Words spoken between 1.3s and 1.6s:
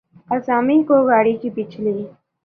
کی